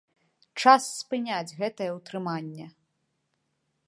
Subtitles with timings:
[0.61, 2.65] Час спыняць гэтае ўтрыманне!